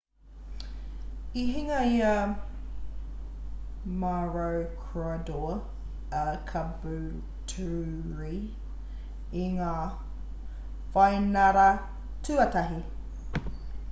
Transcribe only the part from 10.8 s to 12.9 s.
whainara tuatahi